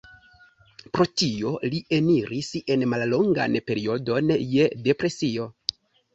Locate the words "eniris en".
1.97-2.87